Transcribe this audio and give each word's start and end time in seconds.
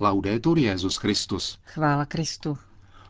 Laudetur 0.00 0.58
Jezus 0.58 0.96
Christus. 0.96 1.58
Chvála 1.64 2.06
Kristu. 2.06 2.58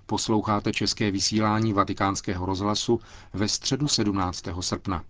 Posloucháte 0.07 0.73
české 0.73 1.11
vysílání 1.11 1.73
Vatikánského 1.73 2.47
rozhlasu 2.47 3.01
ve 3.33 3.49
středu 3.49 3.89
17. 3.89 4.45
srpna. 4.61 5.05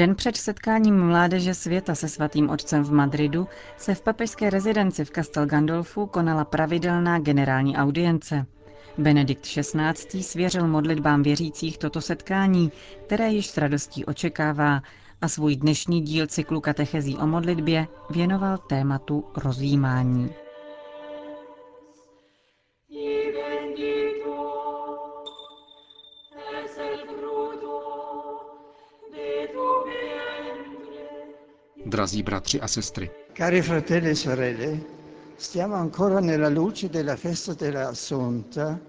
Den 0.00 0.14
před 0.14 0.36
setkáním 0.36 1.06
mládeže 1.06 1.54
světa 1.54 1.94
se 1.94 2.08
svatým 2.08 2.50
otcem 2.50 2.84
v 2.84 2.92
Madridu 2.92 3.48
se 3.76 3.94
v 3.94 4.02
papežské 4.02 4.50
rezidenci 4.50 5.04
v 5.04 5.10
Castel 5.10 5.46
Gandolfu 5.46 6.06
konala 6.06 6.44
pravidelná 6.44 7.18
generální 7.18 7.76
audience. 7.76 8.46
Benedikt 8.98 9.42
XVI. 9.42 10.22
svěřil 10.22 10.68
modlitbám 10.68 11.22
věřících 11.22 11.78
toto 11.78 12.00
setkání, 12.00 12.72
které 13.06 13.28
již 13.28 13.46
s 13.46 13.56
radostí 13.56 14.04
očekává 14.04 14.82
a 15.22 15.28
svůj 15.28 15.56
dnešní 15.56 16.00
díl 16.00 16.26
cyklu 16.26 16.60
katechezí 16.60 17.16
o 17.16 17.26
modlitbě 17.26 17.86
věnoval 18.10 18.58
tématu 18.58 19.24
rozjímání. 19.36 20.30
Drazí 31.90 32.22
bratři 32.22 32.60
a 32.60 32.68
sestry, 32.68 33.10
Cari 33.36 33.62
fratelli 33.62 34.10
e 34.10 34.14
sorelle, 34.14 34.80
stiamo 35.36 35.74
ancora 35.74 36.20
nella 36.20 36.48
luce 36.48 36.88
della 36.88 37.16
festa 37.16 37.54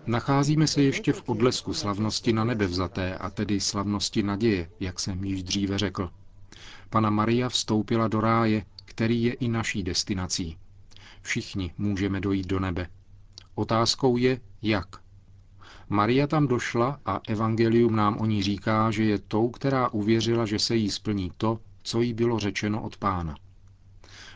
nacházíme 0.08 0.68
se 0.68 0.82
ještě 0.84 1.14
v 1.14 1.24
odlesku 1.30 1.74
slavnosti 1.74 2.34
na 2.34 2.44
nebe 2.44 2.68
vzaté, 2.68 3.16
a 3.18 3.30
tedy 3.30 3.60
slavnosti 3.60 4.24
naděje, 4.24 4.70
jak 4.80 5.00
jsem 5.00 5.24
již 5.24 5.44
dříve 5.44 5.78
řekl. 5.78 6.10
Pana 6.90 7.10
Maria 7.10 7.50
vstoupila 7.50 8.08
do 8.08 8.22
ráje, 8.22 8.66
který 8.86 9.24
je 9.24 9.34
i 9.34 9.48
naší 9.48 9.84
destinací. 9.84 10.58
Všichni 11.22 11.74
můžeme 11.78 12.20
dojít 12.22 12.48
do 12.48 12.60
nebe. 12.60 12.88
Otázkou 13.56 14.18
je, 14.18 14.40
jak. 14.62 14.88
Maria 15.90 16.28
tam 16.28 16.48
došla 16.48 17.00
a 17.06 17.20
evangelium 17.28 17.96
nám 17.96 18.18
o 18.18 18.26
ní 18.26 18.44
říká, 18.44 18.92
že 18.92 19.04
je 19.04 19.20
tou, 19.20 19.50
která 19.50 19.90
uvěřila, 19.90 20.46
že 20.46 20.60
se 20.60 20.76
jí 20.76 20.92
splní 20.92 21.32
to, 21.38 21.60
co 21.84 22.02
jí 22.02 22.14
bylo 22.14 22.40
řečeno 22.40 22.82
od 22.82 22.98
pána. 22.98 23.36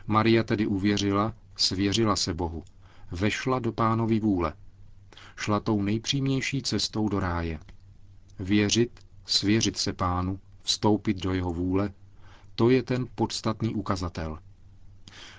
Maria 0.08 0.44
tedy 0.44 0.68
uvěřila, 0.68 1.34
svěřila 1.56 2.16
se 2.16 2.34
Bohu, 2.34 2.64
vešla 3.12 3.60
do 3.60 3.72
pánovy 3.72 4.20
vůle. 4.20 4.54
Šla 5.36 5.60
tou 5.60 5.82
nejpřímější 5.82 6.62
cestou 6.62 7.10
do 7.10 7.20
ráje. 7.20 7.60
Věřit, 8.40 9.00
svěřit 9.26 9.78
se 9.78 9.94
pánu, 9.94 10.40
vstoupit 10.64 11.18
do 11.18 11.34
jeho 11.34 11.54
vůle, 11.54 11.94
to 12.56 12.70
je 12.70 12.84
ten 12.84 13.08
podstatný 13.16 13.76
ukazatel. 13.76 14.40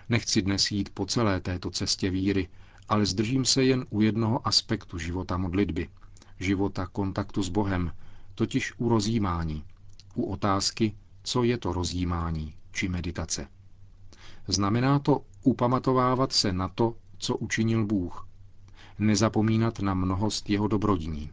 Nechci 0.09 0.43
dnes 0.43 0.71
jít 0.71 0.91
po 0.95 1.07
celé 1.07 1.41
této 1.41 1.71
cestě 1.71 2.11
víry, 2.11 2.49
ale 2.89 3.07
zdržím 3.07 3.45
se 3.45 3.65
jen 3.65 3.87
u 3.91 4.01
jednoho 4.01 4.49
aspektu 4.49 4.99
života 4.99 5.37
modlitby, 5.37 5.89
života 6.41 6.87
kontaktu 6.87 7.43
s 7.43 7.49
Bohem, 7.49 7.93
totiž 8.35 8.73
u 8.79 8.89
rozjímání, 8.89 9.65
u 10.15 10.33
otázky, 10.33 10.95
co 11.27 11.43
je 11.43 11.59
to 11.59 11.73
rozjímání 11.73 12.55
či 12.73 12.89
meditace. 12.89 13.47
Znamená 14.49 14.99
to 14.99 15.23
upamatovávat 15.43 16.33
se 16.33 16.53
na 16.53 16.69
to, 16.69 16.95
co 17.19 17.37
učinil 17.37 17.87
Bůh, 17.87 18.29
nezapomínat 18.99 19.81
na 19.81 19.95
mnohost 19.95 20.51
jeho 20.51 20.69
dobrodiní. 20.69 21.31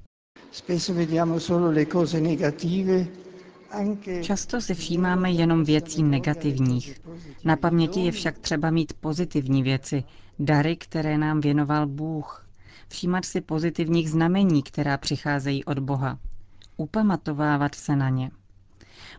Často 4.22 4.62
si 4.62 4.74
všímáme 4.74 5.32
jenom 5.32 5.64
věcí 5.64 6.04
negativních. 6.04 7.02
Na 7.44 7.56
paměti 7.56 8.00
je 8.00 8.12
však 8.12 8.40
třeba 8.40 8.70
mít 8.70 8.94
pozitivní 8.94 9.64
věci, 9.64 10.04
dary, 10.40 10.76
které 10.76 11.18
nám 11.18 11.42
věnoval 11.42 11.88
Bůh. 11.88 12.48
Všímat 12.90 13.26
si 13.26 13.42
pozitivních 13.42 14.10
znamení, 14.10 14.64
která 14.64 14.98
přicházejí 14.98 15.66
od 15.66 15.80
Boha. 15.80 16.20
Upamatovávat 16.78 17.76
se 17.76 17.96
na 17.96 18.10
ně. 18.10 18.32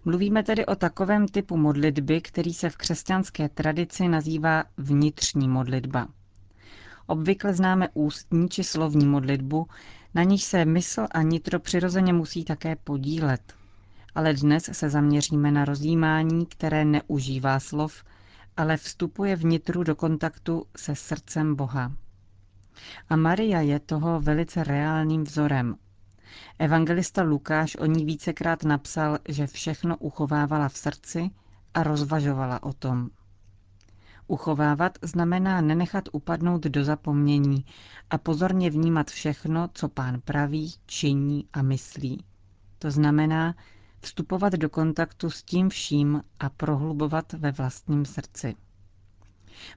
Mluvíme 0.05 0.43
tedy 0.43 0.67
o 0.67 0.75
takovém 0.77 1.29
typu 1.29 1.57
modlitby, 1.57 2.21
který 2.21 2.55
se 2.55 2.71
v 2.71 2.77
křesťanské 2.77 3.49
tradici 3.49 4.09
nazývá 4.09 4.65
vnitřní 4.77 5.49
modlitba. 5.49 6.09
Obvykle 7.07 7.55
známe 7.55 7.89
ústní 7.95 8.49
či 8.49 8.65
slovní 8.65 9.07
modlitbu, 9.07 9.67
na 10.15 10.23
níž 10.23 10.43
se 10.45 10.65
mysl 10.65 11.07
a 11.11 11.23
nitro 11.23 11.61
přirozeně 11.61 12.13
musí 12.13 12.45
také 12.45 12.77
podílet. 12.77 13.55
Ale 14.15 14.35
dnes 14.35 14.71
se 14.73 14.91
zaměříme 14.91 15.51
na 15.51 15.65
rozjímání, 15.65 16.47
které 16.47 16.85
neužívá 16.85 17.61
slov, 17.61 18.05
ale 18.57 18.77
vstupuje 18.77 19.37
vnitru 19.37 19.83
do 19.83 19.95
kontaktu 19.97 20.67
se 20.77 20.95
srdcem 20.97 21.55
Boha. 21.55 21.93
A 23.09 23.17
Maria 23.17 23.61
je 23.61 23.81
toho 23.81 24.21
velice 24.21 24.65
reálným 24.65 25.25
vzorem. 25.25 25.77
Evangelista 26.59 27.23
Lukáš 27.23 27.77
o 27.77 27.87
ní 27.87 28.05
vícekrát 28.05 28.65
napsal, 28.65 29.19
že 29.29 29.47
všechno 29.47 29.97
uchovávala 29.97 30.69
v 30.69 30.77
srdci 30.79 31.31
a 31.75 31.83
rozvažovala 31.83 32.63
o 32.63 32.73
tom. 32.73 33.11
Uchovávat 34.27 34.99
znamená 35.03 35.61
nenechat 35.61 36.05
upadnout 36.13 36.63
do 36.63 36.85
zapomnění 36.85 37.65
a 38.11 38.19
pozorně 38.19 38.71
vnímat 38.71 39.11
všechno, 39.11 39.69
co 39.75 39.89
pán 39.89 40.21
praví, 40.21 40.75
činí 40.87 41.49
a 41.53 41.63
myslí. 41.63 42.25
To 42.79 42.91
znamená 42.91 43.55
vstupovat 44.01 44.53
do 44.53 44.71
kontaktu 44.71 45.31
s 45.31 45.43
tím 45.43 45.69
vším 45.69 46.23
a 46.41 46.49
prohlubovat 46.49 47.33
ve 47.33 47.53
vlastním 47.53 48.05
srdci. 48.05 48.55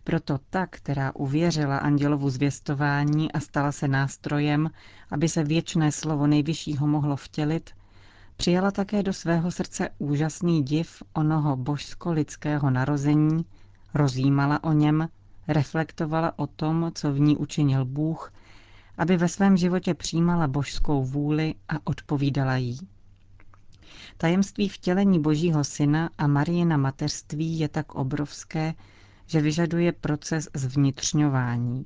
Proto 0.04 0.40
ta, 0.50 0.66
která 0.66 1.16
uvěřila 1.16 1.78
andělovu 1.78 2.30
zvěstování 2.30 3.32
a 3.32 3.40
stala 3.40 3.72
se 3.72 3.88
nástrojem, 3.88 4.70
aby 5.12 5.30
se 5.30 5.44
věčné 5.44 5.92
slovo 5.92 6.28
nejvyššího 6.28 6.88
mohlo 6.88 7.16
vtělit, 7.16 7.70
přijala 8.38 8.72
také 8.72 9.04
do 9.04 9.14
svého 9.14 9.52
srdce 9.52 9.90
úžasný 9.98 10.64
div 10.64 11.04
onoho 11.14 11.56
božsko-lidského 11.56 12.70
narození, 12.70 13.46
rozjímala 13.94 14.64
o 14.64 14.74
něm, 14.74 15.10
reflektovala 15.48 16.40
o 16.40 16.48
tom, 16.48 16.92
co 16.96 17.14
v 17.14 17.20
ní 17.20 17.38
učinil 17.38 17.86
Bůh, 17.86 18.34
aby 18.98 19.18
ve 19.18 19.28
svém 19.28 19.58
životě 19.58 19.94
přijímala 19.94 20.48
božskou 20.48 21.04
vůli 21.04 21.56
a 21.70 21.74
odpovídala 21.84 22.56
jí. 22.56 22.80
Tajemství 24.18 24.70
vtělení 24.70 25.22
Božího 25.22 25.64
syna 25.64 26.10
a 26.18 26.28
Marijina 26.28 26.78
mateřství 26.78 27.60
je 27.60 27.70
tak 27.70 27.96
obrovské, 27.96 28.74
že 29.28 29.42
vyžaduje 29.42 29.92
proces 29.92 30.50
zvnitřňování. 30.54 31.86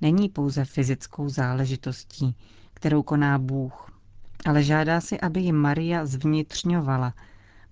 Není 0.00 0.28
pouze 0.28 0.64
fyzickou 0.64 1.28
záležitostí, 1.28 2.36
kterou 2.74 3.02
koná 3.02 3.38
Bůh, 3.38 3.90
ale 4.46 4.62
žádá 4.62 5.00
si, 5.00 5.20
aby 5.20 5.40
ji 5.40 5.52
Maria 5.52 6.06
zvnitřňovala, 6.06 7.14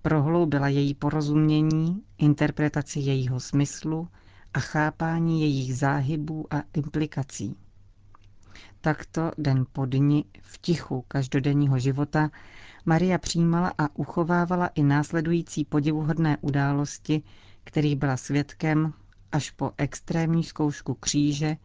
prohloubila 0.03 0.69
její 0.69 0.95
porozumění, 0.95 2.03
interpretaci 2.19 3.01
jejího 3.01 3.41
smyslu 3.41 4.09
a 4.55 4.61
chápání 4.61 5.41
jejich 5.41 5.77
záhybů 5.77 6.55
a 6.55 6.63
implikací. 6.75 7.57
Takto 8.85 9.31
den 9.39 9.67
po 9.73 9.87
dni 9.87 10.25
v 10.43 10.59
tichu 10.59 11.05
každodenního 11.09 11.79
života 11.79 12.31
Maria 12.85 13.19
přijímala 13.19 13.73
a 13.79 13.97
uchovávala 13.97 14.67
i 14.67 14.83
následující 14.83 15.65
podivuhodné 15.65 16.37
události, 16.41 17.23
který 17.65 17.97
byla 17.97 18.17
svědkem 18.17 18.93
až 19.33 19.51
po 19.51 19.71
extrémní 19.79 20.45
zkoušku 20.45 20.95
kříže 20.95 21.57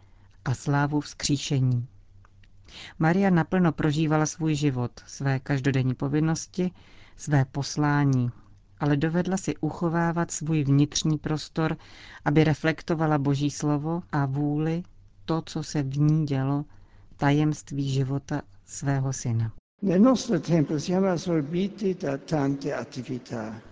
a 0.45 0.53
slávu 0.53 0.99
vzkříšení. 1.01 1.87
Maria 2.99 3.29
naplno 3.29 3.71
prožívala 3.71 4.25
svůj 4.25 4.55
život, 4.55 4.91
své 5.05 5.39
každodenní 5.39 5.93
povinnosti, 5.93 6.71
své 7.15 7.45
poslání, 7.45 8.31
ale 8.79 8.97
dovedla 8.97 9.37
si 9.37 9.57
uchovávat 9.57 10.31
svůj 10.31 10.63
vnitřní 10.63 11.17
prostor, 11.17 11.77
aby 12.25 12.43
reflektovala 12.43 13.17
Boží 13.17 13.51
slovo 13.51 14.03
a 14.11 14.25
vůli, 14.25 14.83
to, 15.25 15.41
co 15.41 15.63
se 15.63 15.83
v 15.83 15.97
ní 15.97 16.25
dělo, 16.25 16.65
tajemství 17.17 17.89
života 17.89 18.41
svého 18.65 19.13
syna. 19.13 19.51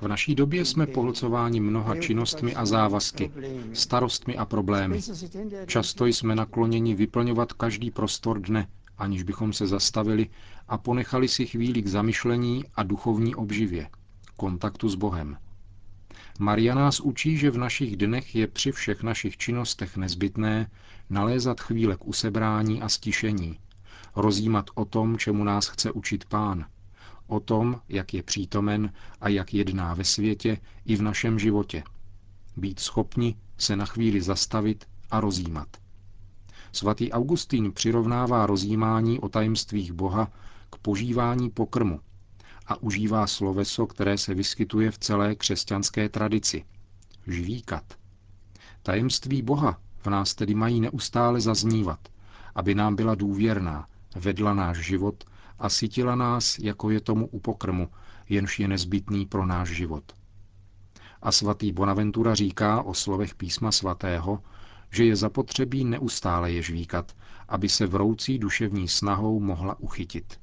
V 0.02 0.08
naší 0.08 0.36
době 0.36 0.66
jsme 0.66 0.88
pohlcováni 0.88 1.60
mnoha 1.60 1.96
činnostmi 1.96 2.56
a 2.56 2.66
závazky, 2.66 3.32
starostmi 3.74 4.38
a 4.38 4.46
problémy. 4.46 5.02
Často 5.66 6.06
jsme 6.06 6.36
nakloněni 6.36 6.96
vyplňovat 6.96 7.54
každý 7.54 7.92
prostor 7.92 8.40
dne, 8.42 8.68
aniž 8.98 9.24
bychom 9.24 9.54
se 9.54 9.68
zastavili 9.68 10.30
a 10.68 10.78
ponechali 10.78 11.28
si 11.28 11.46
chvíli 11.46 11.82
k 11.82 11.88
zamyšlení 11.88 12.64
a 12.76 12.84
duchovní 12.84 13.36
obživě, 13.36 13.90
kontaktu 14.38 14.90
s 14.90 14.96
Bohem. 14.96 15.38
Maria 16.40 16.76
nás 16.76 17.00
učí, 17.00 17.38
že 17.38 17.52
v 17.52 17.58
našich 17.58 17.98
dnech 17.98 18.36
je 18.36 18.48
při 18.48 18.72
všech 18.72 19.04
našich 19.04 19.38
činnostech 19.38 19.98
nezbytné 19.98 20.70
nalézat 21.10 21.62
chvíle 21.62 21.98
k 21.98 22.06
usebrání 22.06 22.82
a 22.82 22.90
stišení, 22.90 23.60
Rozjímat 24.16 24.66
o 24.76 24.86
tom, 24.86 25.18
čemu 25.18 25.44
nás 25.44 25.68
chce 25.68 25.92
učit 25.92 26.26
pán. 26.26 26.66
O 27.28 27.40
tom, 27.40 27.82
jak 27.90 28.14
je 28.14 28.24
přítomen 28.24 28.94
a 29.22 29.30
jak 29.30 29.54
jedná 29.54 29.94
ve 29.94 30.04
světě 30.04 30.58
i 30.86 30.96
v 30.96 31.02
našem 31.02 31.40
životě. 31.40 31.84
Být 32.58 32.80
schopni 32.80 33.36
se 33.58 33.76
na 33.76 33.86
chvíli 33.86 34.22
zastavit 34.22 34.88
a 35.12 35.20
rozjímat. 35.20 35.68
Svatý 36.72 37.12
Augustín 37.12 37.72
přirovnává 37.72 38.46
rozjímání 38.46 39.20
o 39.20 39.30
tajemstvích 39.30 39.94
Boha 39.94 40.32
k 40.70 40.78
požívání 40.78 41.50
pokrmu 41.50 42.00
a 42.68 42.82
užívá 42.82 43.28
sloveso, 43.28 43.88
které 43.88 44.18
se 44.18 44.34
vyskytuje 44.34 44.92
v 44.92 44.98
celé 44.98 45.36
křesťanské 45.36 46.10
tradici. 46.10 46.66
Žvíkat. 47.28 47.84
Tajemství 48.84 49.42
Boha 49.42 49.80
v 50.06 50.08
nás 50.08 50.36
tedy 50.36 50.56
mají 50.56 50.82
neustále 50.82 51.42
zaznívat, 51.42 52.00
aby 52.56 52.76
nám 52.76 52.96
byla 52.96 53.16
důvěrná, 53.16 53.88
vedla 54.16 54.54
náš 54.54 54.78
život 54.78 55.24
a 55.60 55.70
sytila 55.70 56.16
nás, 56.16 56.60
jako 56.60 56.90
je 56.90 57.02
tomu 57.02 57.28
u 57.28 57.40
pokrmu, 57.40 57.90
jenž 58.30 58.60
je 58.60 58.68
nezbytný 58.68 59.26
pro 59.26 59.46
náš 59.46 59.70
život. 59.70 60.04
A 61.22 61.32
svatý 61.32 61.72
Bonaventura 61.72 62.36
říká 62.36 62.82
o 62.82 62.94
slovech 62.94 63.36
písma 63.36 63.72
svatého, 63.72 64.44
že 64.92 65.06
je 65.06 65.16
zapotřebí 65.16 65.86
neustále 65.86 66.52
je 66.52 66.62
žvíkat, 66.62 67.16
aby 67.48 67.70
se 67.70 67.88
vroucí 67.88 68.40
duševní 68.40 68.88
snahou 68.88 69.40
mohla 69.40 69.80
uchytit. 69.80 70.40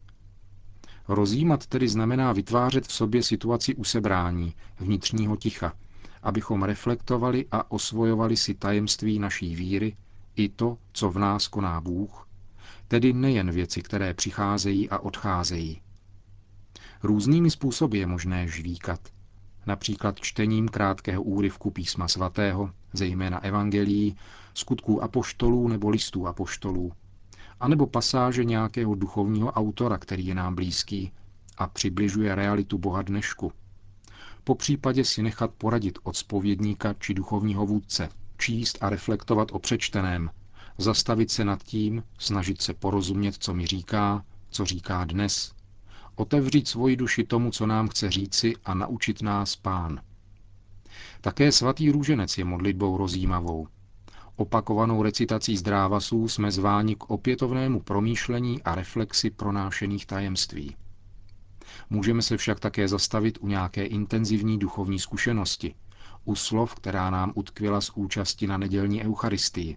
Rozjímat 1.15 1.67
tedy 1.67 1.89
znamená 1.89 2.33
vytvářet 2.33 2.87
v 2.87 2.93
sobě 2.93 3.23
situaci 3.23 3.75
usebrání, 3.75 4.55
vnitřního 4.81 5.37
ticha, 5.37 5.73
abychom 6.23 6.63
reflektovali 6.63 7.47
a 7.51 7.71
osvojovali 7.71 8.37
si 8.37 8.55
tajemství 8.55 9.19
naší 9.19 9.57
víry 9.57 9.97
i 10.37 10.49
to, 10.49 10.79
co 10.93 11.11
v 11.11 11.19
nás 11.19 11.49
koná 11.49 11.81
Bůh, 11.81 12.29
tedy 12.89 13.13
nejen 13.13 13.51
věci, 13.51 13.83
které 13.83 14.15
přicházejí 14.15 14.91
a 14.91 14.99
odcházejí. 14.99 15.81
Různými 17.03 17.51
způsoby 17.51 17.99
je 17.99 18.07
možné 18.07 18.49
žvíkat, 18.49 19.01
například 19.67 20.21
čtením 20.21 20.69
krátkého 20.69 21.23
úryvku 21.23 21.71
písma 21.71 22.09
svatého, 22.09 22.71
zejména 22.93 23.45
evangelií, 23.45 24.17
skutků 24.55 25.03
apoštolů 25.03 25.69
nebo 25.69 25.89
listů 25.91 26.27
apoštolů, 26.27 26.93
anebo 27.63 27.87
pasáže 27.87 28.45
nějakého 28.45 28.95
duchovního 28.95 29.53
autora, 29.53 29.99
který 29.99 30.27
je 30.27 30.35
nám 30.35 30.55
blízký 30.55 31.13
a 31.59 31.67
přibližuje 31.67 32.35
realitu 32.35 32.79
Boha 32.79 33.03
dnešku. 33.03 33.53
Po 34.45 34.55
případě 34.55 35.05
si 35.05 35.23
nechat 35.23 35.51
poradit 35.59 35.99
od 36.03 36.17
spovědníka 36.17 36.95
či 36.95 37.15
duchovního 37.15 37.67
vůdce, 37.67 38.09
číst 38.39 38.79
a 38.81 38.91
reflektovat 38.91 39.49
o 39.53 39.59
přečteném, 39.59 40.31
zastavit 40.79 41.31
se 41.31 41.45
nad 41.45 41.63
tím, 41.63 42.03
snažit 42.19 42.63
se 42.63 42.75
porozumět, 42.75 43.35
co 43.39 43.55
mi 43.55 43.67
říká, 43.67 44.25
co 44.51 44.65
říká 44.65 45.05
dnes, 45.05 45.53
otevřít 46.17 46.69
svoji 46.69 46.97
duši 46.97 47.25
tomu, 47.25 47.51
co 47.51 47.67
nám 47.67 47.89
chce 47.89 48.11
říci 48.11 48.55
a 48.65 48.75
naučit 48.75 49.23
nás 49.23 49.57
pán. 49.57 50.01
Také 51.21 51.53
svatý 51.53 51.91
růženec 51.91 52.39
je 52.39 52.45
modlitbou 52.45 52.97
rozjímavou. 52.97 53.67
Opakovanou 54.37 55.03
recitací 55.03 55.57
zdrávasů 55.57 56.29
jsme 56.29 56.53
zváni 56.53 56.97
k 56.97 57.11
opětovnému 57.11 57.81
promýšlení 57.81 58.63
a 58.63 58.75
reflexi 58.75 59.31
pronášených 59.31 60.07
tajemství. 60.07 60.77
Můžeme 61.91 62.23
se 62.23 62.37
však 62.37 62.61
také 62.61 62.89
zastavit 62.89 63.39
u 63.41 63.47
nějaké 63.47 63.85
intenzivní 63.87 64.59
duchovní 64.59 64.99
zkušenosti, 64.99 65.75
u 66.25 66.35
slov, 66.35 66.75
která 66.75 67.11
nám 67.11 67.33
utkvěla 67.35 67.81
z 67.81 67.91
účasti 67.95 68.47
na 68.47 68.57
nedělní 68.59 69.03
eucharistii. 69.05 69.77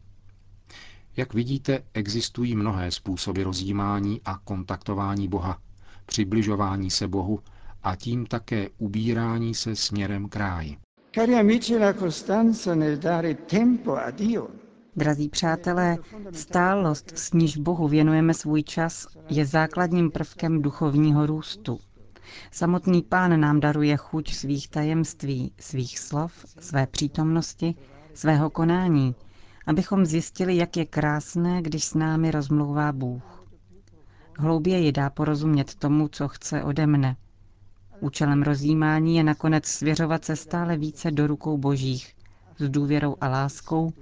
Jak 1.18 1.34
vidíte, 1.34 1.84
existují 1.94 2.56
mnohé 2.56 2.92
způsoby 2.92 3.42
rozjímání 3.44 4.22
a 4.26 4.38
kontaktování 4.38 5.28
Boha, 5.28 5.60
přibližování 6.06 6.92
se 6.92 7.08
Bohu 7.08 7.40
a 7.84 7.96
tím 7.96 8.26
také 8.26 8.70
ubírání 8.78 9.56
se 9.56 9.76
směrem 9.76 10.30
k 10.30 10.36
ráji. 10.36 10.78
Drazí 14.96 15.30
přátelé, 15.30 15.98
stálost, 16.32 17.18
s 17.18 17.34
níž 17.34 17.58
Bohu 17.58 17.88
věnujeme 17.88 18.34
svůj 18.34 18.64
čas, 18.64 19.08
je 19.30 19.46
základním 19.46 20.12
prvkem 20.12 20.62
duchovního 20.62 21.26
růstu. 21.26 21.80
Samotný 22.52 23.02
pán 23.02 23.40
nám 23.40 23.60
daruje 23.60 23.98
chuť 23.98 24.34
svých 24.34 24.70
tajemství, 24.70 25.54
svých 25.60 26.00
slov, 26.00 26.46
své 26.60 26.88
přítomnosti, 26.88 27.76
svého 28.14 28.50
konání, 28.50 29.16
abychom 29.68 30.06
zjistili, 30.06 30.58
jak 30.58 30.78
je 30.78 30.86
krásné, 30.86 31.62
když 31.62 31.86
s 31.86 31.94
námi 31.94 32.32
rozmlouvá 32.32 32.92
Bůh. 32.92 33.46
Hlouběji 34.38 34.92
dá 34.92 35.10
porozumět 35.10 35.76
tomu, 35.76 36.08
co 36.08 36.28
chce 36.28 36.64
ode 36.64 36.88
mne. 36.88 37.16
Účelem 38.00 38.44
rozjímání 38.44 39.16
je 39.16 39.24
nakonec 39.24 39.66
svěřovat 39.66 40.26
se 40.26 40.36
stále 40.36 40.78
více 40.78 41.12
do 41.12 41.28
rukou 41.28 41.58
božích, 41.58 42.16
s 42.58 42.70
důvěrou 42.70 43.16
a 43.22 43.28
láskou, 43.28 43.94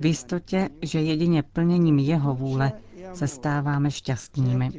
v 0.00 0.06
jistotě, 0.06 0.68
že 0.82 1.00
jedině 1.00 1.42
plněním 1.42 1.98
jeho 1.98 2.34
vůle 2.34 2.72
se 3.14 3.28
stáváme 3.28 3.90
šťastnými. 3.90 4.70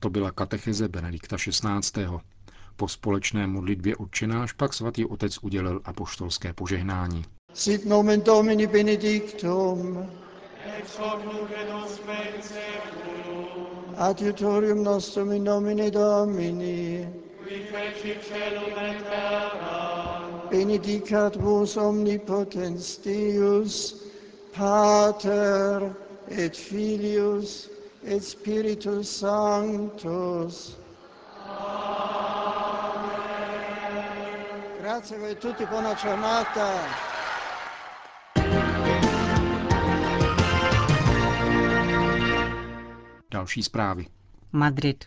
To 0.00 0.10
byla 0.10 0.30
katecheze 0.30 0.88
Benedikta 0.88 1.36
XVI. 1.36 2.06
Po 2.76 2.88
společné 2.88 3.46
modlitbě 3.46 3.96
odčenáš 3.96 4.52
pak 4.52 4.74
svatý 4.74 5.04
otec 5.04 5.38
udělil 5.42 5.80
apoštolské 5.84 6.52
požehnání. 6.52 7.24
Sit 7.54 7.84
nomen 7.86 8.20
Domini 8.20 8.66
benedictum. 8.66 10.06
Ex. 10.64 10.96
Adiutorium 13.98 14.82
nostrum 14.82 15.32
in 15.32 15.42
nomine 15.42 15.90
Domini. 15.90 17.06
Qui 17.44 17.64
feci 17.70 18.16
celum 18.20 18.78
et 18.78 19.02
terra. 19.02 20.48
Benedicat 20.50 21.36
vos 21.36 21.76
omnipotens 21.76 22.98
Deus, 23.02 23.94
Pater 24.52 25.94
et 26.28 26.54
Filius 26.56 27.68
et 28.04 28.22
Spiritus 28.22 29.08
Sanctus. 29.08 30.76
Grazie 34.80 35.16
a 35.16 35.18
voi 35.18 35.36
tutti, 35.38 35.64
buona 35.66 35.94
giornata. 35.94 37.11
Další 43.32 43.62
zprávy. 43.62 44.06
Madrid. 44.52 45.04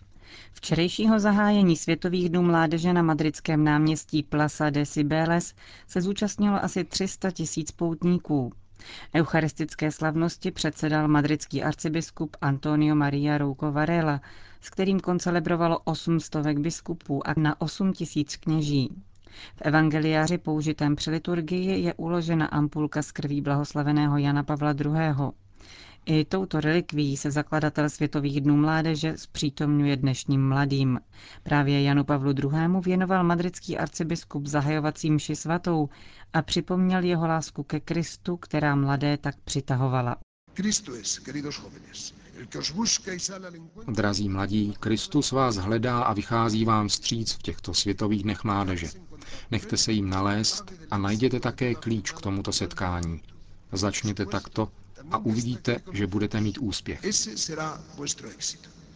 Včerejšího 0.54 1.20
zahájení 1.20 1.76
Světových 1.76 2.30
dnů 2.30 2.42
mládeže 2.42 2.94
na 2.94 3.02
madridském 3.02 3.64
náměstí 3.64 4.24
Plaza 4.24 4.70
de 4.70 4.86
Cibeles 4.86 5.54
se 5.88 6.02
zúčastnilo 6.02 6.64
asi 6.64 6.84
300 6.84 7.32
tisíc 7.32 7.72
poutníků. 7.72 8.54
Eucharistické 9.16 9.92
slavnosti 9.92 10.52
předsedal 10.52 11.08
madridský 11.08 11.64
arcibiskup 11.64 12.38
Antonio 12.42 12.96
Maria 12.96 13.38
Rouco 13.38 13.72
Varela, 13.72 14.22
s 14.62 14.70
kterým 14.70 15.00
koncelebrovalo 15.00 15.80
8 15.84 16.20
stovek 16.20 16.60
biskupů 16.60 17.28
a 17.28 17.34
na 17.38 17.62
8 17.62 17.94
tisíc 17.94 18.36
kněží. 18.36 19.04
V 19.56 19.62
evangeliáři 19.62 20.38
použitém 20.38 20.96
při 20.96 21.12
liturgii 21.12 21.82
je 21.82 21.94
uložena 21.94 22.46
ampulka 22.46 23.02
z 23.02 23.12
krví 23.12 23.42
blahoslaveného 23.42 24.18
Jana 24.18 24.44
Pavla 24.44 24.72
II. 24.72 25.45
I 26.06 26.26
touto 26.26 26.62
relikví 26.62 27.18
se 27.18 27.32
zakladatel 27.32 27.90
Světových 27.90 28.42
dnů 28.42 28.58
mládeže 28.58 29.18
zpřítomňuje 29.18 29.98
dnešním 29.98 30.48
mladým. 30.48 31.00
Právě 31.44 31.84
Janu 31.84 32.04
Pavlu 32.04 32.32
II. 32.32 32.82
věnoval 32.82 33.24
madridský 33.24 33.78
arcibiskup 33.78 34.46
zahajovací 34.46 35.12
mši 35.12 35.36
svatou 35.36 35.90
a 36.34 36.42
připomněl 36.42 37.04
jeho 37.04 37.28
lásku 37.28 37.64
ke 37.64 37.80
Kristu, 37.80 38.38
která 38.38 38.76
mladé 38.76 39.18
tak 39.18 39.36
přitahovala. 39.44 40.16
Drazí 43.88 44.30
mladí, 44.30 44.74
Kristus 44.80 45.32
vás 45.32 45.56
hledá 45.56 46.00
a 46.04 46.14
vychází 46.14 46.66
vám 46.66 46.88
vstříc 46.88 47.34
v 47.34 47.42
těchto 47.42 47.74
světových 47.74 48.24
dnech 48.24 48.44
mládeže. 48.44 48.88
Nechte 49.52 49.78
se 49.78 49.92
jim 49.92 50.10
nalézt 50.10 50.72
a 50.92 50.98
najděte 50.98 51.40
také 51.40 51.76
klíč 51.76 52.12
k 52.12 52.22
tomuto 52.22 52.54
setkání. 52.54 53.22
Začněte 53.72 54.26
takto 54.26 54.70
a 55.12 55.18
uvidíte, 55.18 55.78
že 55.92 56.08
budete 56.08 56.42
mít 56.42 56.58
úspěch. 56.58 57.00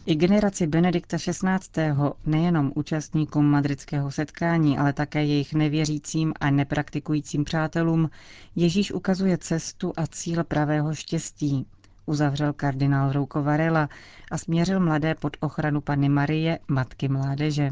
I 0.06 0.14
generaci 0.14 0.66
Benedikta 0.66 1.16
XVI. 1.18 1.82
nejenom 2.26 2.72
účastníkům 2.74 3.44
madridského 3.46 4.10
setkání, 4.10 4.78
ale 4.78 4.92
také 4.92 5.24
jejich 5.24 5.54
nevěřícím 5.54 6.32
a 6.40 6.50
nepraktikujícím 6.50 7.44
přátelům 7.44 8.10
Ježíš 8.56 8.92
ukazuje 8.92 9.38
cestu 9.38 9.92
a 9.96 10.06
cíl 10.06 10.44
pravého 10.44 10.94
štěstí, 10.94 11.66
uzavřel 12.06 12.52
kardinál 12.52 13.12
Rouko 13.12 13.42
Varela 13.42 13.88
a 14.30 14.38
směřil 14.38 14.80
mladé 14.80 15.14
pod 15.14 15.36
ochranu 15.40 15.80
Panny 15.80 16.08
Marie, 16.08 16.58
matky 16.68 17.08
mládeže. 17.08 17.70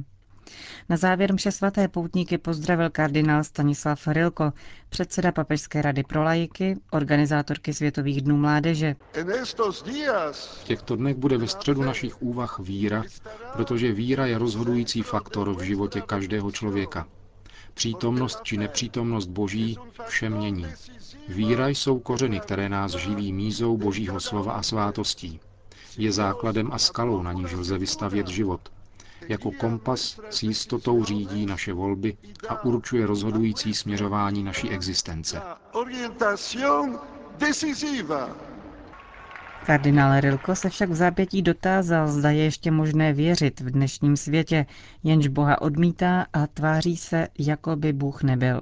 Na 0.89 0.97
závěr 0.97 1.35
mše 1.35 1.53
svaté 1.53 1.89
poutníky 1.89 2.39
pozdravil 2.39 2.91
kardinál 2.91 3.45
Stanislav 3.45 4.09
Rilko, 4.09 4.53
předseda 4.89 5.33
Papežské 5.33 5.83
rady 5.83 6.03
pro 6.03 6.23
lajiky, 6.23 6.77
organizátorky 6.91 7.75
Světových 7.75 8.23
dnů 8.23 8.37
mládeže. 8.37 8.97
V 10.33 10.65
těchto 10.65 10.97
dnech 10.97 11.17
bude 11.17 11.39
ve 11.39 11.49
středu 11.49 11.83
našich 11.83 12.23
úvah 12.23 12.59
víra, 12.59 13.05
protože 13.53 13.93
víra 13.93 14.27
je 14.27 14.39
rozhodující 14.39 15.03
faktor 15.03 15.55
v 15.55 15.61
životě 15.61 16.01
každého 16.01 16.53
člověka. 16.53 17.07
Přítomnost 17.75 18.41
či 18.43 18.57
nepřítomnost 18.57 19.27
Boží 19.27 19.79
vše 20.07 20.31
mění. 20.31 20.67
Víra 21.29 21.69
jsou 21.69 21.99
kořeny, 21.99 22.41
které 22.41 22.69
nás 22.69 22.93
živí 22.93 23.33
mízou 23.33 23.77
Božího 23.77 24.21
slova 24.21 24.53
a 24.53 24.63
svátostí. 24.63 25.41
Je 25.99 26.13
základem 26.13 26.73
a 26.73 26.79
skalou, 26.79 27.23
na 27.23 27.33
níž 27.33 27.53
lze 27.53 27.79
vystavět 27.79 28.29
život. 28.29 28.69
Jako 29.29 29.51
kompas 29.51 30.21
s 30.31 30.43
jistotou 30.43 31.05
řídí 31.05 31.47
naše 31.47 31.73
volby 31.73 32.17
a 32.49 32.65
určuje 32.65 33.07
rozhodující 33.07 33.75
směřování 33.75 34.43
naší 34.43 34.71
existence. 34.71 35.41
Kardinál 39.67 40.21
Rilko 40.21 40.57
se 40.57 40.71
však 40.71 40.91
v 40.91 40.95
zápětí 40.95 41.43
dotázal, 41.43 42.09
zda 42.09 42.31
je 42.31 42.45
ještě 42.45 42.71
možné 42.71 43.13
věřit 43.13 43.61
v 43.61 43.71
dnešním 43.71 44.17
světě, 44.17 44.67
jenž 45.05 45.29
Boha 45.29 45.63
odmítá 45.63 46.27
a 46.33 46.47
tváří 46.47 46.97
se, 46.97 47.29
jako 47.39 47.77
by 47.77 47.93
Bůh 47.93 48.23
nebyl. 48.23 48.61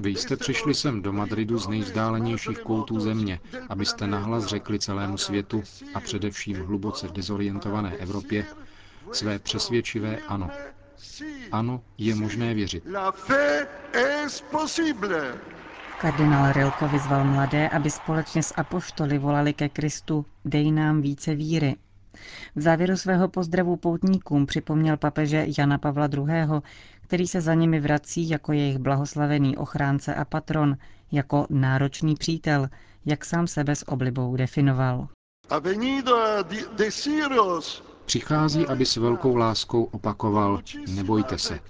Vy 0.00 0.10
jste 0.10 0.36
přišli 0.36 0.74
sem 0.74 1.02
do 1.02 1.12
Madridu 1.12 1.58
z 1.58 1.68
nejvzdálenějších 1.68 2.58
koutů 2.58 3.00
země, 3.00 3.40
abyste 3.68 4.06
nahlas 4.06 4.44
řekli 4.46 4.78
celému 4.78 5.18
světu 5.18 5.62
a 5.94 6.00
především 6.00 6.56
hluboce 6.66 7.08
dezorientované 7.08 7.96
Evropě 7.96 8.46
své 9.12 9.38
přesvědčivé 9.38 10.18
ano. 10.28 10.50
Ano, 11.52 11.82
je 11.98 12.14
možné 12.14 12.54
věřit. 12.54 12.84
Kardinál 16.00 16.52
Rilko 16.52 16.88
vyzval 16.88 17.24
mladé, 17.24 17.68
aby 17.68 17.90
společně 17.90 18.42
s 18.42 18.54
apoštoly 18.56 19.18
volali 19.18 19.52
ke 19.54 19.68
Kristu, 19.68 20.26
dej 20.44 20.70
nám 20.72 21.00
více 21.00 21.34
víry. 21.34 21.76
V 22.56 22.60
závěru 22.60 22.96
svého 22.96 23.28
pozdravu 23.28 23.76
poutníkům 23.76 24.46
připomněl 24.46 24.96
papeže 24.96 25.46
Jana 25.58 25.78
Pavla 25.78 26.08
II., 26.16 26.24
který 27.12 27.28
se 27.28 27.40
za 27.40 27.54
nimi 27.54 27.80
vrací 27.80 28.28
jako 28.28 28.52
jejich 28.52 28.78
blahoslavený 28.78 29.56
ochránce 29.56 30.14
a 30.14 30.24
patron, 30.24 30.76
jako 31.12 31.46
náročný 31.50 32.14
přítel, 32.14 32.68
jak 33.06 33.24
sám 33.24 33.46
sebe 33.46 33.76
s 33.76 33.88
oblibou 33.88 34.36
definoval. 34.36 35.08
Přichází, 38.04 38.66
aby 38.66 38.86
s 38.86 38.96
velkou 38.96 39.36
láskou 39.36 39.84
opakoval, 39.84 40.60
nebojte 40.94 41.38
se. 41.38 41.60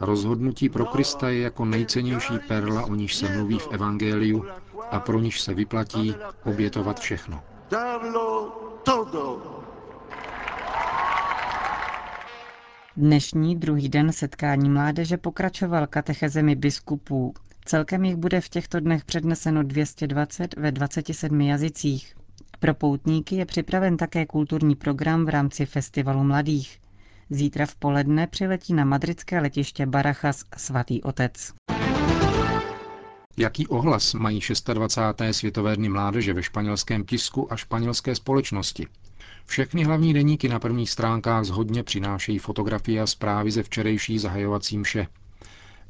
Rozhodnutí 0.00 0.68
pro 0.68 0.84
Krista 0.84 1.28
je 1.28 1.40
jako 1.40 1.64
nejcennější 1.64 2.38
perla, 2.48 2.84
o 2.84 2.94
níž 2.94 3.16
se 3.16 3.28
mluví 3.36 3.58
v 3.58 3.68
Evangeliu 3.70 4.44
a 4.90 5.00
pro 5.00 5.18
níž 5.18 5.40
se 5.40 5.54
vyplatí 5.54 6.14
obětovat 6.44 7.00
všechno. 7.00 7.42
Dnešní 12.98 13.56
druhý 13.56 13.88
den 13.88 14.12
setkání 14.12 14.68
mládeže 14.68 15.16
pokračoval 15.16 15.86
katechezemi 15.86 16.54
biskupů. 16.56 17.34
Celkem 17.64 18.04
jich 18.04 18.16
bude 18.16 18.40
v 18.40 18.48
těchto 18.48 18.80
dnech 18.80 19.04
předneseno 19.04 19.62
220 19.62 20.56
ve 20.56 20.72
27 20.72 21.40
jazycích. 21.40 22.14
Pro 22.60 22.74
poutníky 22.74 23.36
je 23.36 23.46
připraven 23.46 23.96
také 23.96 24.26
kulturní 24.26 24.76
program 24.76 25.24
v 25.24 25.28
rámci 25.28 25.66
Festivalu 25.66 26.24
mladých. 26.24 26.78
Zítra 27.30 27.66
v 27.66 27.74
poledne 27.74 28.26
přiletí 28.26 28.74
na 28.74 28.84
madridské 28.84 29.40
letiště 29.40 29.86
Barachas 29.86 30.44
svatý 30.56 31.02
otec. 31.02 31.52
Jaký 33.40 33.66
ohlas 33.66 34.14
mají 34.14 34.40
26. 34.74 35.36
světové 35.36 35.76
dny 35.76 35.88
mládeže 35.88 36.32
ve 36.34 36.42
španělském 36.42 37.04
tisku 37.04 37.52
a 37.52 37.56
španělské 37.56 38.14
společnosti? 38.14 38.86
Všechny 39.46 39.84
hlavní 39.84 40.14
deníky 40.14 40.48
na 40.48 40.58
prvních 40.58 40.90
stránkách 40.90 41.44
zhodně 41.44 41.82
přinášejí 41.82 42.38
fotografie 42.38 43.00
a 43.02 43.06
zprávy 43.06 43.50
ze 43.50 43.62
včerejší 43.62 44.18
zahajovací 44.18 44.78
mše. 44.78 45.06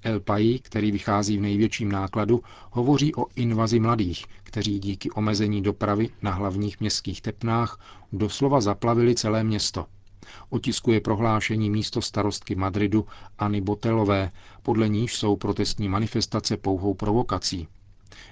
El 0.02 0.20
País, 0.20 0.60
který 0.64 0.92
vychází 0.92 1.38
v 1.38 1.40
největším 1.40 1.92
nákladu, 1.92 2.42
hovoří 2.70 3.14
o 3.14 3.26
invazi 3.36 3.80
mladých, 3.80 4.26
kteří 4.42 4.78
díky 4.78 5.10
omezení 5.10 5.62
dopravy 5.62 6.10
na 6.22 6.32
hlavních 6.32 6.80
městských 6.80 7.22
tepnách 7.22 7.80
doslova 8.12 8.60
zaplavili 8.60 9.14
celé 9.14 9.44
město. 9.44 9.86
Otiskuje 10.50 11.00
prohlášení 11.00 11.70
místo 11.70 12.02
starostky 12.02 12.54
Madridu 12.54 13.06
Ani 13.38 13.60
Botelové, 13.60 14.30
podle 14.62 14.88
níž 14.88 15.16
jsou 15.16 15.36
protestní 15.36 15.88
manifestace 15.88 16.56
pouhou 16.56 16.94
provokací. 16.94 17.68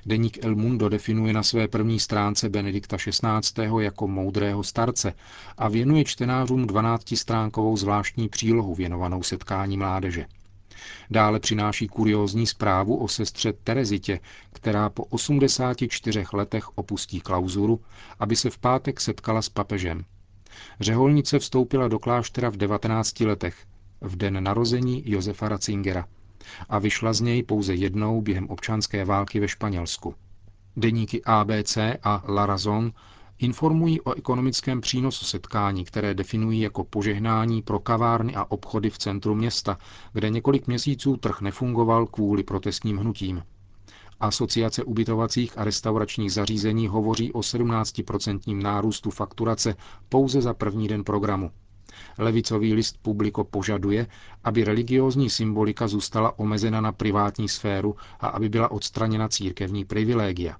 Deník 0.07 0.45
El 0.45 0.57
Mundo 0.57 0.89
definuje 0.89 1.33
na 1.33 1.43
své 1.43 1.69
první 1.69 2.01
stránce 2.01 2.49
Benedikta 2.49 2.97
XVI. 2.97 3.65
jako 3.81 4.09
moudrého 4.09 4.63
starce 4.63 5.13
a 5.59 5.69
věnuje 5.69 6.05
čtenářům 6.05 6.67
12-stránkovou 6.67 7.77
zvláštní 7.77 8.29
přílohu 8.29 8.75
věnovanou 8.75 9.23
setkání 9.23 9.77
mládeže. 9.77 10.27
Dále 11.11 11.41
přináší 11.41 11.89
kuriózní 11.89 12.47
zprávu 12.47 12.97
o 12.97 13.09
sestře 13.09 13.53
Terezitě, 13.53 14.21
která 14.53 14.91
po 14.91 15.05
84 15.05 16.25
letech 16.33 16.79
opustí 16.79 17.21
klauzuru, 17.21 17.81
aby 18.19 18.37
se 18.37 18.51
v 18.51 18.59
pátek 18.59 19.01
setkala 19.01 19.43
s 19.43 19.49
papežem. 19.49 20.05
Řeholnice 20.81 21.39
vstoupila 21.39 21.89
do 21.89 21.99
kláštera 21.99 22.51
v 22.51 22.57
19 22.57 23.21
letech, 23.21 23.57
v 24.01 24.17
den 24.17 24.45
narození 24.45 25.03
Josefa 25.07 25.49
Ratzingera 25.49 26.07
a 26.69 26.79
vyšla 26.79 27.13
z 27.13 27.21
něj 27.21 27.43
pouze 27.43 27.75
jednou 27.75 28.21
během 28.21 28.49
občanské 28.49 29.05
války 29.05 29.41
ve 29.41 29.49
Španělsku. 29.49 30.15
Deníky 30.77 31.25
ABC 31.25 31.79
a 32.03 32.25
La 32.29 32.47
Razón 32.47 32.93
informují 33.39 34.01
o 34.01 34.15
ekonomickém 34.15 34.81
přínosu 34.81 35.25
setkání, 35.25 35.85
které 35.85 36.15
definují 36.15 36.61
jako 36.61 36.85
požehnání 36.85 37.63
pro 37.63 37.79
kavárny 37.79 38.35
a 38.35 38.45
obchody 38.45 38.91
v 38.91 38.99
centru 38.99 39.35
města, 39.35 39.79
kde 40.13 40.31
několik 40.31 40.67
měsíců 40.67 41.17
trh 41.17 41.41
nefungoval 41.41 42.07
kvůli 42.07 42.43
protestním 42.43 42.97
hnutím. 42.97 43.43
Asociace 44.21 44.85
ubytovacích 44.85 45.59
a 45.59 45.65
restauračních 45.65 46.33
zařízení 46.33 46.89
hovoří 46.89 47.33
o 47.33 47.41
17% 47.41 48.63
nárůstu 48.63 49.11
fakturace 49.11 49.75
pouze 50.09 50.43
za 50.43 50.55
první 50.55 50.89
den 50.89 51.05
programu. 51.05 51.51
Levicový 52.19 52.75
list 52.75 52.97
Publiko 53.03 53.45
požaduje, 53.45 54.07
aby 54.45 54.65
religiózní 54.65 55.31
symbolika 55.31 55.89
zůstala 55.89 56.39
omezena 56.39 56.81
na 56.81 56.93
privátní 56.93 57.49
sféru 57.49 57.97
a 58.21 58.29
aby 58.29 58.49
byla 58.49 58.71
odstraněna 58.71 59.29
církevní 59.29 59.85
privilégia. 59.85 60.57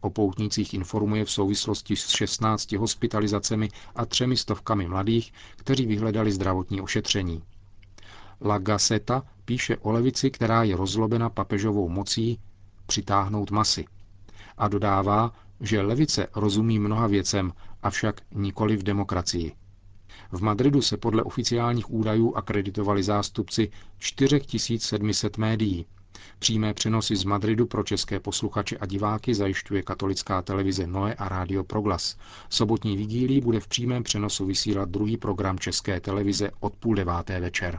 O 0.00 0.10
poutnících 0.10 0.74
informuje 0.74 1.24
v 1.24 1.30
souvislosti 1.30 1.96
s 1.96 2.08
16 2.08 2.72
hospitalizacemi 2.72 3.68
a 3.94 4.06
třemi 4.06 4.36
stovkami 4.36 4.88
mladých, 4.88 5.32
kteří 5.56 5.86
vyhledali 5.86 6.32
zdravotní 6.32 6.80
ošetření. 6.80 7.42
La 8.42 8.58
Gaceta 8.58 9.22
píše 9.44 9.76
o 9.76 9.92
levici, 9.92 10.30
která 10.30 10.62
je 10.62 10.76
rozlobena 10.76 11.30
papežovou 11.30 11.88
mocí 11.88 12.38
přitáhnout 12.90 13.50
masy. 13.50 13.84
A 14.58 14.68
dodává, 14.68 15.32
že 15.60 15.80
levice 15.80 16.26
rozumí 16.36 16.78
mnoha 16.78 17.06
věcem, 17.06 17.52
avšak 17.82 18.20
nikoli 18.34 18.76
v 18.76 18.82
demokracii. 18.82 19.52
V 20.32 20.42
Madridu 20.42 20.82
se 20.82 20.96
podle 20.96 21.22
oficiálních 21.22 21.90
údajů 21.90 22.34
akreditovali 22.34 23.02
zástupci 23.02 23.70
4700 23.98 25.38
médií. 25.38 25.86
Přímé 26.38 26.74
přenosy 26.74 27.16
z 27.16 27.24
Madridu 27.24 27.66
pro 27.66 27.82
české 27.82 28.20
posluchače 28.20 28.78
a 28.78 28.86
diváky 28.86 29.34
zajišťuje 29.34 29.82
katolická 29.82 30.42
televize 30.42 30.86
Noe 30.86 31.14
a 31.14 31.28
rádio 31.28 31.64
Proglas. 31.64 32.16
Sobotní 32.48 32.96
vigílí 32.96 33.40
bude 33.40 33.60
v 33.60 33.68
přímém 33.68 34.02
přenosu 34.02 34.46
vysílat 34.46 34.88
druhý 34.88 35.16
program 35.16 35.58
české 35.58 36.00
televize 36.00 36.50
od 36.60 36.74
půl 36.74 36.94
deváté 36.94 37.40
večer. 37.40 37.78